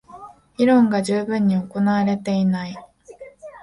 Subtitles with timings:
[0.57, 2.75] 議論が充分に行われていない